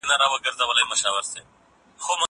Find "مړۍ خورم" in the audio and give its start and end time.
0.89-2.19